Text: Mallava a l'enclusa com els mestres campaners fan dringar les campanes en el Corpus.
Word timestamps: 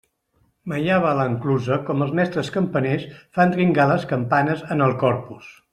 Mallava 0.71 1.09
a 1.09 1.17
l'enclusa 1.19 1.77
com 1.91 2.01
els 2.07 2.15
mestres 2.21 2.49
campaners 2.57 3.05
fan 3.39 3.57
dringar 3.57 3.87
les 3.95 4.09
campanes 4.15 4.65
en 4.77 4.83
el 4.89 4.97
Corpus. 5.05 5.53